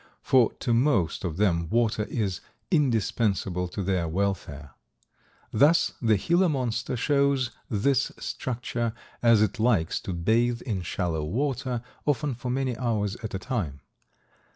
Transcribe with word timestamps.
For 0.23 0.51
to 0.61 0.73
most 0.73 1.23
of 1.23 1.37
them 1.37 1.69
water 1.69 2.05
is 2.05 2.41
indispensable 2.71 3.67
to 3.67 3.83
their 3.83 4.07
welfare. 4.07 4.71
Thus 5.51 5.93
the 6.01 6.17
Gila 6.17 6.49
Monster 6.49 6.97
shows 6.97 7.51
this 7.69 8.11
structure 8.17 8.93
as 9.21 9.43
it 9.43 9.59
likes 9.59 9.99
to 9.99 10.11
bathe 10.13 10.63
in 10.63 10.81
shallow 10.81 11.23
water, 11.23 11.83
often 12.07 12.33
for 12.33 12.49
many 12.49 12.75
hours 12.75 13.15
at 13.17 13.35
a 13.35 13.37
time. 13.37 13.81